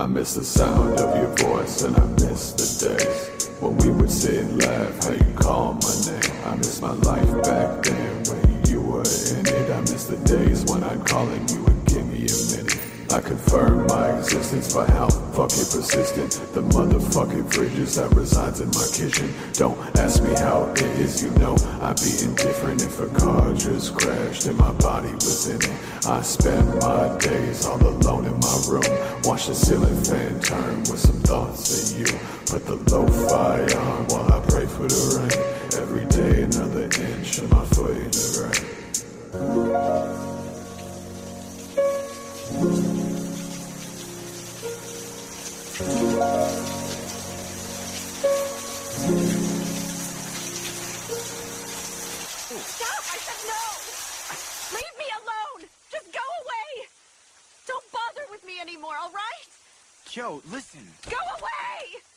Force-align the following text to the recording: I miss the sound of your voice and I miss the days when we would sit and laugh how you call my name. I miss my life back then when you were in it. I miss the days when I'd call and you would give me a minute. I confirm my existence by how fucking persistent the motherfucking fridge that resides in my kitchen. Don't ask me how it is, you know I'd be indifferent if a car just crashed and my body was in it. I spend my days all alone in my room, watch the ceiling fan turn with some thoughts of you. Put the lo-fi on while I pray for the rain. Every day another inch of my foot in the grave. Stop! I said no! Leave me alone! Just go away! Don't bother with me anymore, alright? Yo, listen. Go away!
I 0.00 0.06
miss 0.06 0.32
the 0.32 0.42
sound 0.42 0.98
of 0.98 1.14
your 1.14 1.28
voice 1.46 1.82
and 1.82 1.94
I 1.94 2.06
miss 2.24 2.52
the 2.54 2.88
days 2.88 3.48
when 3.60 3.76
we 3.76 3.90
would 3.90 4.10
sit 4.10 4.44
and 4.44 4.62
laugh 4.62 5.04
how 5.04 5.12
you 5.12 5.34
call 5.34 5.74
my 5.74 5.94
name. 6.08 6.46
I 6.46 6.56
miss 6.56 6.80
my 6.80 6.92
life 6.92 7.42
back 7.42 7.82
then 7.82 8.24
when 8.24 8.64
you 8.64 8.80
were 8.80 9.00
in 9.02 9.44
it. 9.46 9.70
I 9.70 9.80
miss 9.80 10.06
the 10.06 10.16
days 10.24 10.64
when 10.64 10.84
I'd 10.84 11.04
call 11.04 11.28
and 11.28 11.50
you 11.50 11.62
would 11.64 11.84
give 11.84 12.06
me 12.06 12.24
a 12.24 12.56
minute. 12.56 12.80
I 13.12 13.20
confirm 13.20 13.86
my 13.88 14.16
existence 14.18 14.72
by 14.72 14.86
how 14.86 15.08
fucking 15.08 15.68
persistent 15.68 16.30
the 16.54 16.62
motherfucking 16.62 17.52
fridge 17.52 17.94
that 17.96 18.14
resides 18.14 18.60
in 18.60 18.68
my 18.68 18.86
kitchen. 18.94 19.34
Don't 19.54 19.76
ask 19.98 20.22
me 20.22 20.32
how 20.34 20.70
it 20.70 20.82
is, 20.96 21.20
you 21.22 21.30
know 21.32 21.56
I'd 21.82 22.00
be 22.00 22.22
indifferent 22.22 22.82
if 22.82 23.00
a 23.00 23.08
car 23.18 23.52
just 23.52 23.96
crashed 23.96 24.46
and 24.46 24.56
my 24.56 24.72
body 24.74 25.12
was 25.12 25.48
in 25.48 25.56
it. 25.56 26.06
I 26.06 26.22
spend 26.22 26.68
my 26.80 27.18
days 27.18 27.66
all 27.66 27.84
alone 27.84 28.26
in 28.26 28.38
my 28.38 28.62
room, 28.68 28.99
watch 29.40 29.48
the 29.48 29.54
ceiling 29.54 29.96
fan 30.04 30.40
turn 30.40 30.78
with 30.80 30.98
some 30.98 31.20
thoughts 31.20 31.92
of 31.92 31.98
you. 31.98 32.04
Put 32.46 32.66
the 32.66 32.76
lo-fi 32.94 33.62
on 33.74 34.04
while 34.08 34.32
I 34.32 34.40
pray 34.46 34.66
for 34.66 34.86
the 34.86 35.18
rain. 35.18 35.32
Every 35.80 36.04
day 36.06 36.42
another 36.42 36.84
inch 36.84 37.38
of 37.38 37.50
my 37.50 37.64
foot 37.66 37.96
in 37.96 38.10
the 38.10 38.28
grave. 38.36 38.66
Stop! 52.66 53.02
I 53.08 53.18
said 53.24 53.40
no! 53.48 53.64
Leave 54.76 54.96
me 54.98 55.08
alone! 55.16 55.68
Just 55.90 56.12
go 56.12 56.20
away! 56.20 56.88
Don't 57.66 57.84
bother 57.92 58.26
with 58.30 58.44
me 58.44 58.60
anymore, 58.60 58.96
alright? 59.02 59.30
Yo, 60.12 60.42
listen. 60.50 60.80
Go 61.08 61.16
away! 61.38 62.09